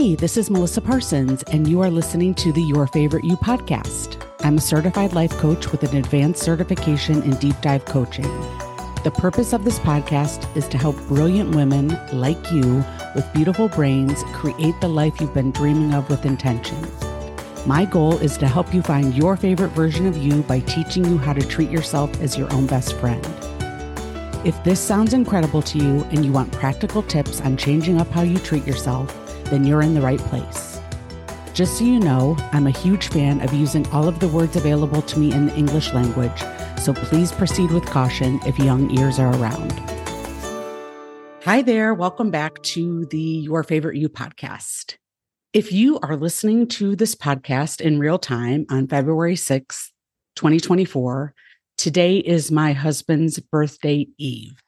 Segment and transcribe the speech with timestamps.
[0.00, 4.26] Hey, this is Melissa Parsons, and you are listening to the Your Favorite You podcast.
[4.40, 8.24] I'm a certified life coach with an advanced certification in deep dive coaching.
[9.04, 12.82] The purpose of this podcast is to help brilliant women like you
[13.14, 16.78] with beautiful brains create the life you've been dreaming of with intention.
[17.66, 21.18] My goal is to help you find your favorite version of you by teaching you
[21.18, 23.22] how to treat yourself as your own best friend.
[24.46, 28.22] If this sounds incredible to you and you want practical tips on changing up how
[28.22, 29.14] you treat yourself,
[29.50, 30.80] then you're in the right place.
[31.52, 35.02] Just so you know, I'm a huge fan of using all of the words available
[35.02, 36.40] to me in the English language,
[36.80, 39.72] so please proceed with caution if young ears are around.
[41.44, 44.96] Hi there, welcome back to the Your Favorite You podcast.
[45.52, 49.88] If you are listening to this podcast in real time on February 6th,
[50.36, 51.34] 2024,
[51.76, 54.62] today is my husband's birthday eve.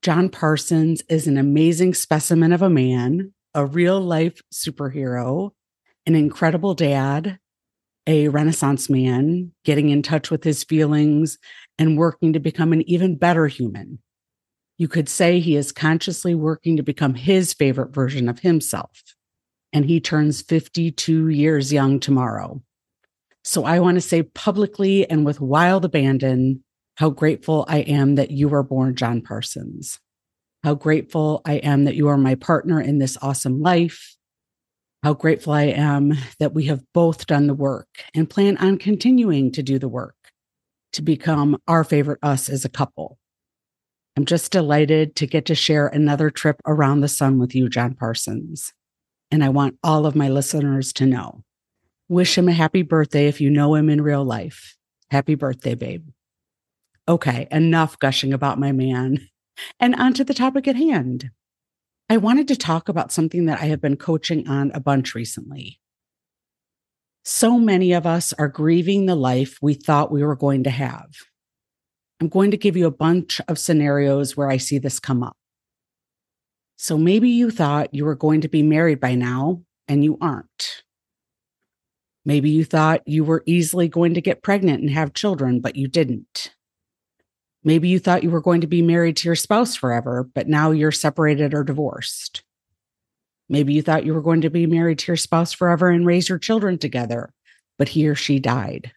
[0.00, 5.50] John Parsons is an amazing specimen of a man, a real life superhero,
[6.06, 7.38] an incredible dad,
[8.06, 11.38] a Renaissance man, getting in touch with his feelings
[11.78, 13.98] and working to become an even better human.
[14.76, 19.02] You could say he is consciously working to become his favorite version of himself
[19.74, 22.62] and he turns 52 years young tomorrow.
[23.42, 26.62] So I want to say publicly and with wild abandon
[26.94, 29.98] how grateful I am that you were born John Parsons.
[30.64, 34.16] How grateful I am that you are my partner in this awesome life.
[35.04, 39.52] How grateful I am that we have both done the work and plan on continuing
[39.52, 40.16] to do the work
[40.94, 43.18] to become our favorite us as a couple.
[44.16, 47.94] I'm just delighted to get to share another trip around the sun with you, John
[47.94, 48.72] Parsons
[49.34, 51.42] and I want all of my listeners to know.
[52.08, 54.76] Wish him a happy birthday if you know him in real life.
[55.10, 56.06] Happy birthday, babe.
[57.08, 59.28] Okay, enough gushing about my man
[59.78, 61.30] and onto the topic at hand.
[62.08, 65.80] I wanted to talk about something that I have been coaching on a bunch recently.
[67.24, 71.08] So many of us are grieving the life we thought we were going to have.
[72.20, 75.36] I'm going to give you a bunch of scenarios where I see this come up.
[76.76, 80.82] So maybe you thought you were going to be married by now and you aren't.
[82.26, 85.88] Maybe you thought you were easily going to get pregnant and have children, but you
[85.88, 86.54] didn't.
[87.64, 90.70] Maybe you thought you were going to be married to your spouse forever, but now
[90.70, 92.42] you're separated or divorced.
[93.48, 96.28] Maybe you thought you were going to be married to your spouse forever and raise
[96.28, 97.32] your children together,
[97.78, 98.92] but he or she died.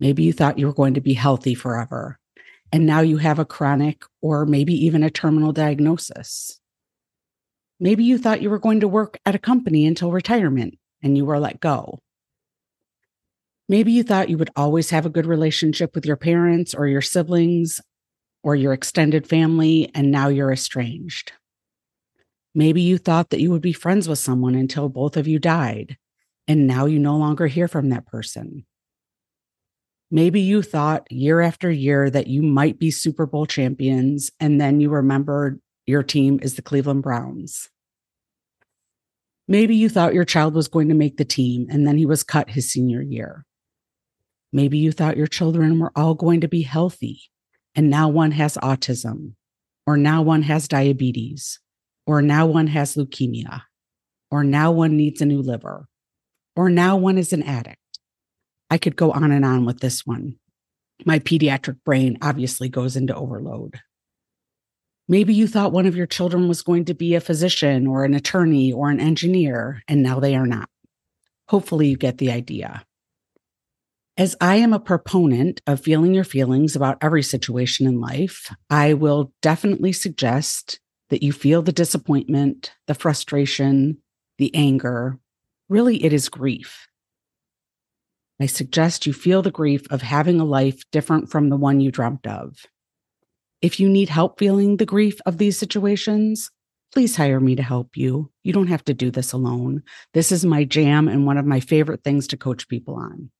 [0.00, 2.18] Maybe you thought you were going to be healthy forever,
[2.72, 6.58] and now you have a chronic or maybe even a terminal diagnosis.
[7.78, 11.24] Maybe you thought you were going to work at a company until retirement and you
[11.24, 11.98] were let go.
[13.68, 17.00] Maybe you thought you would always have a good relationship with your parents or your
[17.00, 17.80] siblings
[18.42, 21.32] or your extended family, and now you're estranged.
[22.54, 25.96] Maybe you thought that you would be friends with someone until both of you died,
[26.48, 28.66] and now you no longer hear from that person.
[30.10, 34.80] Maybe you thought year after year that you might be Super Bowl champions, and then
[34.80, 37.70] you remembered your team is the Cleveland Browns.
[39.48, 42.22] Maybe you thought your child was going to make the team and then he was
[42.22, 43.44] cut his senior year.
[44.52, 47.22] Maybe you thought your children were all going to be healthy
[47.74, 49.34] and now one has autism,
[49.86, 51.58] or now one has diabetes,
[52.06, 53.62] or now one has leukemia,
[54.30, 55.88] or now one needs a new liver,
[56.54, 57.78] or now one is an addict.
[58.70, 60.36] I could go on and on with this one.
[61.04, 63.80] My pediatric brain obviously goes into overload.
[65.08, 68.14] Maybe you thought one of your children was going to be a physician or an
[68.14, 70.68] attorney or an engineer, and now they are not.
[71.48, 72.84] Hopefully, you get the idea.
[74.22, 78.94] As I am a proponent of feeling your feelings about every situation in life, I
[78.94, 80.78] will definitely suggest
[81.10, 83.98] that you feel the disappointment, the frustration,
[84.38, 85.18] the anger.
[85.68, 86.86] Really, it is grief.
[88.40, 91.90] I suggest you feel the grief of having a life different from the one you
[91.90, 92.58] dreamt of.
[93.60, 96.48] If you need help feeling the grief of these situations,
[96.92, 98.30] please hire me to help you.
[98.44, 99.82] You don't have to do this alone.
[100.14, 103.32] This is my jam and one of my favorite things to coach people on.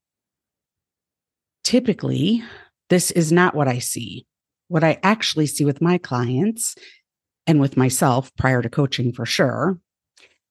[1.65, 2.43] Typically,
[2.91, 4.27] this is not what I see.
[4.69, 6.75] What I actually see with my clients
[7.47, 9.79] and with myself prior to coaching for sure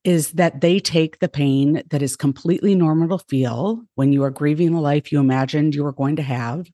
[0.04, 4.32] is that they take the pain that is completely normal to feel when you are
[4.32, 6.68] grieving the life you imagined you were going to have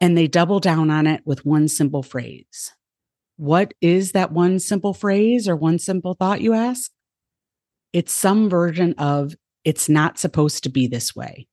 [0.00, 2.72] and they double down on it with one simple phrase.
[3.36, 6.90] What is that one simple phrase or one simple thought, you ask?
[7.92, 9.34] It's some version of,
[9.64, 11.47] it's not supposed to be this way.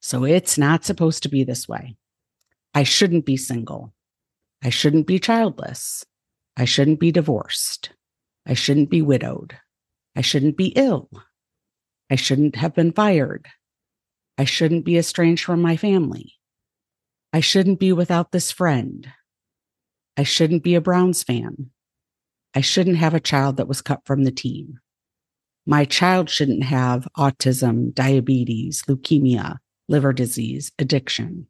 [0.00, 1.96] So it's not supposed to be this way.
[2.74, 3.92] I shouldn't be single.
[4.62, 6.04] I shouldn't be childless.
[6.56, 7.90] I shouldn't be divorced.
[8.46, 9.56] I shouldn't be widowed.
[10.16, 11.10] I shouldn't be ill.
[12.10, 13.46] I shouldn't have been fired.
[14.36, 16.34] I shouldn't be estranged from my family.
[17.32, 19.06] I shouldn't be without this friend.
[20.16, 21.70] I shouldn't be a Browns fan.
[22.54, 24.80] I shouldn't have a child that was cut from the team.
[25.66, 29.58] My child shouldn't have autism, diabetes, leukemia,
[29.90, 31.46] liver disease, addiction.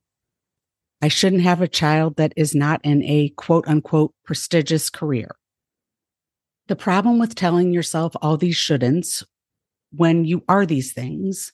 [1.02, 5.36] I shouldn't have a child that is not in a quote unquote prestigious career.
[6.68, 9.22] The problem with telling yourself all these shouldn'ts
[9.92, 11.52] when you are these things,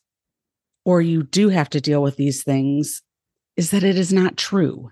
[0.85, 3.03] or you do have to deal with these things,
[3.57, 4.91] is that it is not true.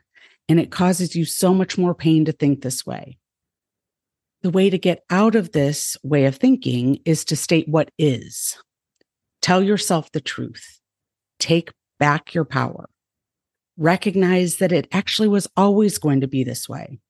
[0.49, 3.19] And it causes you so much more pain to think this way.
[4.43, 8.58] The way to get out of this way of thinking is to state what is.
[9.41, 10.81] Tell yourself the truth.
[11.38, 12.88] Take back your power.
[13.76, 17.00] Recognize that it actually was always going to be this way.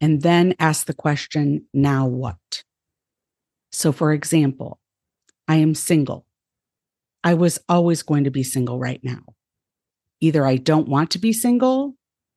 [0.00, 2.64] And then ask the question, now what?
[3.70, 4.80] So, for example,
[5.48, 6.26] I am single.
[7.24, 9.22] I was always going to be single right now.
[10.20, 11.94] Either I don't want to be single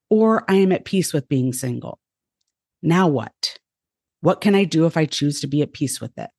[0.09, 1.99] or I am at peace with being single.
[2.81, 3.57] Now what?
[4.21, 6.29] What can I do if I choose to be at peace with it?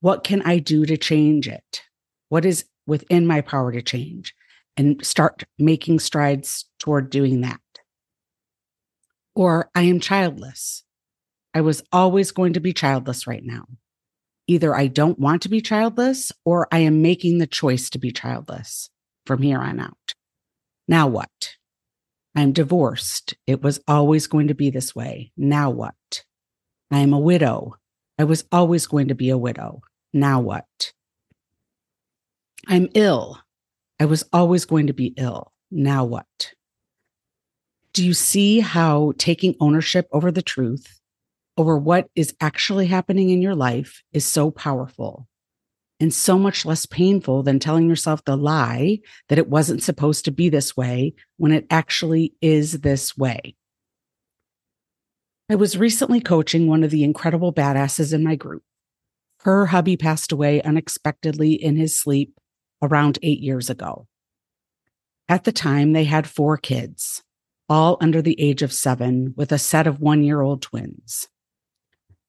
[0.00, 1.82] What can I do to change it?
[2.28, 4.34] What is within my power to change?
[4.76, 7.60] And start making strides toward doing that.
[9.34, 10.84] Or I am childless.
[11.54, 13.66] I was always going to be childless right now.
[14.46, 18.10] Either I don't want to be childless or I am making the choice to be
[18.10, 18.90] childless
[19.26, 20.14] from here on out.
[20.88, 21.56] Now what?
[22.34, 23.34] I'm divorced.
[23.46, 25.32] It was always going to be this way.
[25.36, 26.24] Now what?
[26.90, 27.76] I am a widow.
[28.18, 29.82] I was always going to be a widow.
[30.12, 30.92] Now what?
[32.68, 33.38] I'm ill.
[33.98, 35.52] I was always going to be ill.
[35.70, 36.52] Now what?
[37.92, 41.00] Do you see how taking ownership over the truth,
[41.56, 45.28] over what is actually happening in your life, is so powerful
[46.00, 48.98] and so much less painful than telling yourself the lie
[49.28, 53.54] that it wasn't supposed to be this way when it actually is this way?
[55.50, 58.62] I was recently coaching one of the incredible badasses in my group.
[59.40, 62.32] Her hubby passed away unexpectedly in his sleep
[62.82, 64.06] around eight years ago.
[65.28, 67.22] At the time, they had four kids,
[67.68, 71.28] all under the age of seven, with a set of one year old twins.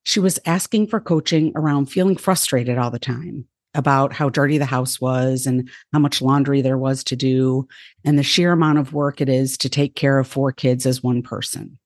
[0.05, 4.65] She was asking for coaching around feeling frustrated all the time about how dirty the
[4.65, 7.67] house was and how much laundry there was to do,
[8.05, 11.01] and the sheer amount of work it is to take care of four kids as
[11.01, 11.79] one person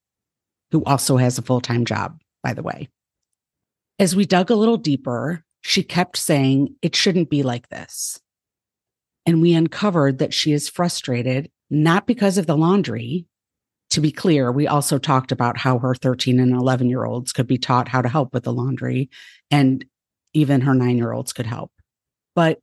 [0.70, 2.88] who also has a full time job, by the way.
[3.98, 8.20] As we dug a little deeper, she kept saying, It shouldn't be like this.
[9.28, 13.26] And we uncovered that she is frustrated, not because of the laundry.
[13.90, 17.46] To be clear, we also talked about how her 13 and 11 year olds could
[17.46, 19.10] be taught how to help with the laundry,
[19.50, 19.84] and
[20.32, 21.70] even her nine year olds could help.
[22.34, 22.60] But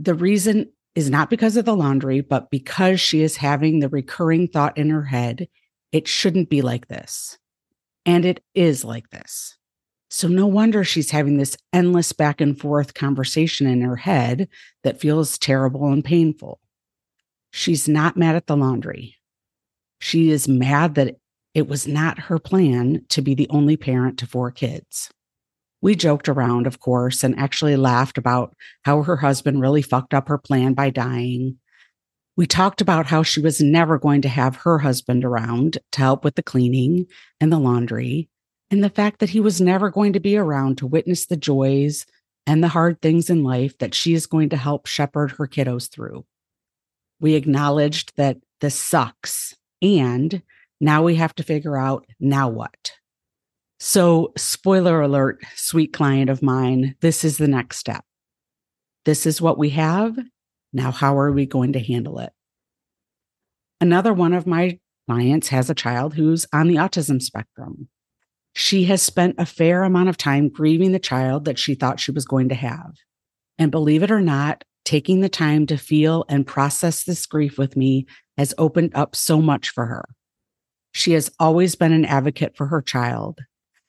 [0.00, 4.48] the reason is not because of the laundry, but because she is having the recurring
[4.48, 5.46] thought in her head
[5.92, 7.38] it shouldn't be like this.
[8.04, 9.57] And it is like this.
[10.10, 14.48] So, no wonder she's having this endless back and forth conversation in her head
[14.82, 16.60] that feels terrible and painful.
[17.50, 19.16] She's not mad at the laundry.
[20.00, 21.16] She is mad that
[21.54, 25.10] it was not her plan to be the only parent to four kids.
[25.80, 30.28] We joked around, of course, and actually laughed about how her husband really fucked up
[30.28, 31.58] her plan by dying
[32.38, 36.22] we talked about how she was never going to have her husband around to help
[36.22, 37.04] with the cleaning
[37.40, 38.28] and the laundry,
[38.70, 42.06] and the fact that he was never going to be around to witness the joys
[42.46, 45.90] and the hard things in life that she is going to help shepherd her kiddos
[45.90, 46.24] through.
[47.20, 50.42] We acknowledged that this sucks, and
[50.80, 52.92] now we have to figure out now what.
[53.80, 58.04] So, spoiler alert, sweet client of mine, this is the next step.
[59.04, 60.18] This is what we have,
[60.72, 62.32] now, how are we going to handle it?
[63.80, 67.88] Another one of my clients has a child who's on the autism spectrum.
[68.58, 72.10] She has spent a fair amount of time grieving the child that she thought she
[72.10, 72.92] was going to have.
[73.56, 77.76] And believe it or not, taking the time to feel and process this grief with
[77.76, 80.04] me has opened up so much for her.
[80.92, 83.38] She has always been an advocate for her child.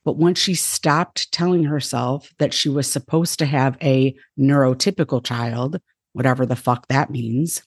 [0.06, 5.82] But once she stopped telling herself that she was supposed to have a neurotypical child
[6.14, 7.64] whatever the fuck that means,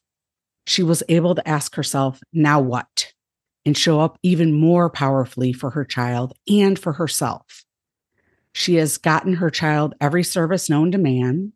[0.68, 3.12] she was able to ask herself, now what?
[3.64, 7.64] And show up even more powerfully for her child and for herself.
[8.52, 11.52] She has gotten her child every service known to man.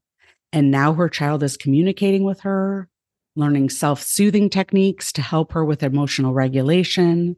[0.52, 2.88] And now her child is communicating with her,
[3.34, 7.36] learning self soothing techniques to help her with emotional regulation,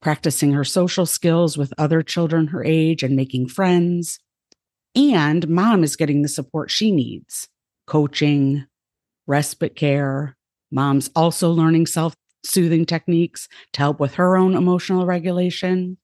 [0.00, 4.18] practicing her social skills with other children her age and making friends.
[4.94, 7.48] And mom is getting the support she needs
[7.86, 8.66] coaching,
[9.26, 10.36] respite care.
[10.70, 15.98] Mom's also learning self soothing techniques to help with her own emotional regulation.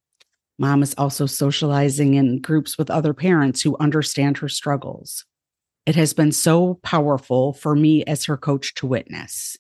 [0.59, 5.25] Mom is also socializing in groups with other parents who understand her struggles.
[5.87, 9.57] It has been so powerful for me as her coach to witness.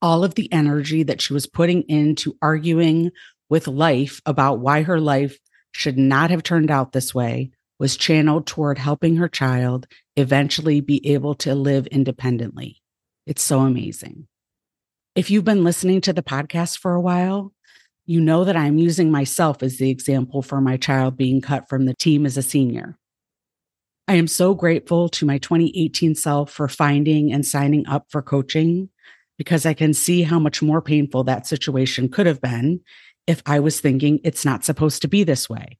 [0.00, 3.10] All of the energy that she was putting into arguing
[3.50, 5.38] with life about why her life
[5.72, 11.06] should not have turned out this way was channeled toward helping her child eventually be
[11.12, 12.80] able to live independently.
[13.26, 14.26] It's so amazing.
[15.16, 17.52] If you've been listening to the podcast for a while,
[18.06, 21.86] you know that I'm using myself as the example for my child being cut from
[21.86, 22.96] the team as a senior.
[24.06, 28.88] I am so grateful to my 2018 self for finding and signing up for coaching
[29.36, 32.80] because I can see how much more painful that situation could have been
[33.26, 35.78] if I was thinking it's not supposed to be this way.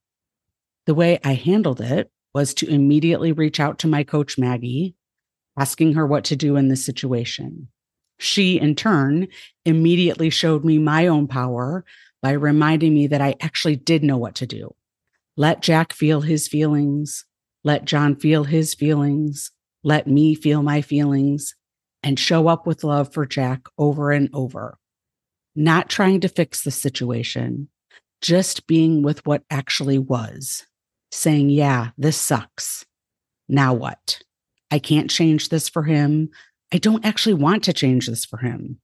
[0.87, 4.97] The way I handled it was to immediately reach out to my coach, Maggie,
[5.57, 7.69] asking her what to do in this situation.
[8.21, 9.29] She, in turn,
[9.65, 11.85] immediately showed me my own power
[12.23, 14.75] by reminding me that I actually did know what to do.
[15.37, 17.25] Let Jack feel his feelings,
[17.65, 19.50] let John feel his feelings.
[19.83, 21.55] Let me feel my feelings
[22.03, 24.79] and show up with love for Jack over and over.
[25.57, 27.69] Not trying to fix the situation,
[28.21, 30.67] just being with what actually was.
[31.11, 32.85] Saying, yeah, this sucks.
[33.49, 34.23] Now what?
[34.71, 36.29] I can't change this for him.
[36.73, 38.81] I don't actually want to change this for him.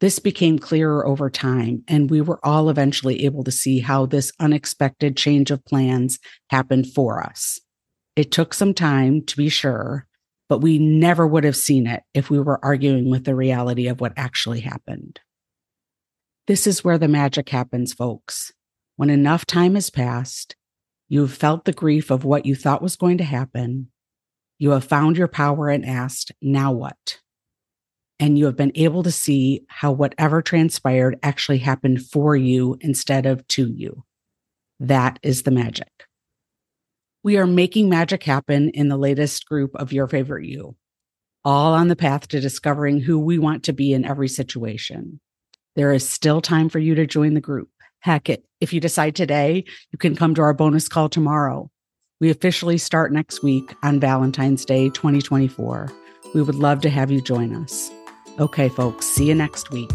[0.00, 4.30] This became clearer over time, and we were all eventually able to see how this
[4.38, 6.18] unexpected change of plans
[6.50, 7.58] happened for us.
[8.14, 10.06] It took some time to be sure,
[10.48, 14.00] but we never would have seen it if we were arguing with the reality of
[14.00, 15.18] what actually happened.
[16.46, 18.52] This is where the magic happens, folks.
[18.96, 20.54] When enough time has passed,
[21.08, 23.88] you have felt the grief of what you thought was going to happen.
[24.58, 27.18] You have found your power and asked, now what?
[28.18, 33.26] And you have been able to see how whatever transpired actually happened for you instead
[33.26, 34.04] of to you.
[34.80, 35.90] That is the magic.
[37.22, 40.76] We are making magic happen in the latest group of Your Favorite You,
[41.44, 45.20] all on the path to discovering who we want to be in every situation.
[45.74, 47.68] There is still time for you to join the group.
[48.00, 51.70] Heck, it, if you decide today, you can come to our bonus call tomorrow.
[52.18, 55.92] We officially start next week on Valentine's Day 2024.
[56.34, 57.90] We would love to have you join us.
[58.40, 59.92] Okay, folks, see you next week.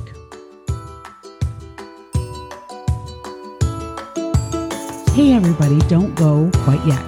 [5.16, 7.01] Hey, everybody, don't go quite yet.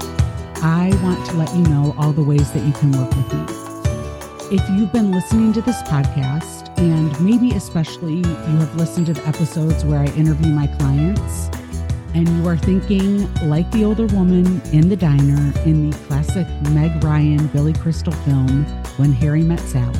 [0.63, 4.57] I want to let you know all the ways that you can work with me.
[4.57, 9.27] If you've been listening to this podcast, and maybe especially you have listened to the
[9.27, 11.51] episodes where I interview my clients,
[12.13, 17.03] and you are thinking, like the older woman in the diner in the classic Meg
[17.03, 18.65] Ryan Billy Crystal film,
[18.97, 19.99] When Harry Met Sally.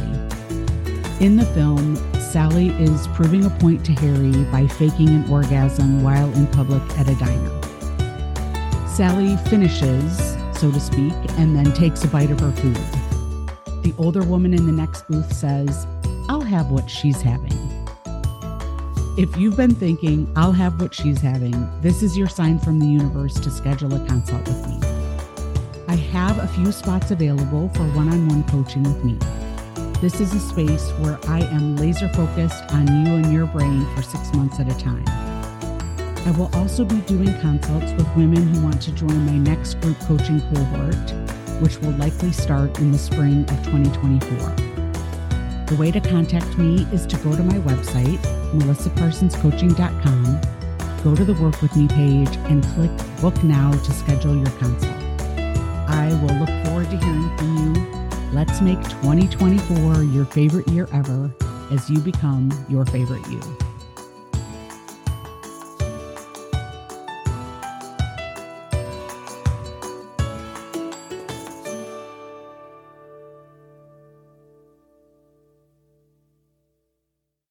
[1.20, 6.32] In the film, Sally is proving a point to Harry by faking an orgasm while
[6.34, 8.88] in public at a diner.
[8.88, 12.78] Sally finishes so to speak, and then takes a bite of her food.
[13.84, 15.86] The older woman in the next booth says,
[16.30, 17.73] I'll have what she's having.
[19.16, 22.88] If you've been thinking, I'll have what she's having, this is your sign from the
[22.88, 24.80] universe to schedule a consult with me.
[25.88, 29.20] I have a few spots available for one on one coaching with me.
[30.02, 34.02] This is a space where I am laser focused on you and your brain for
[34.02, 35.06] six months at a time.
[36.26, 40.00] I will also be doing consults with women who want to join my next group
[40.08, 41.12] coaching cohort,
[41.62, 44.38] which will likely start in the spring of 2024.
[45.68, 50.42] The way to contact me is to go to my website, melissaparsonscoaching.com,
[51.04, 52.92] go to the Work With Me page, and click
[53.22, 54.94] Book Now to schedule your consult.
[55.88, 57.74] I will look forward to hearing from you.
[58.32, 61.32] Let's make 2024 your favorite year ever
[61.72, 63.40] as you become your favorite you.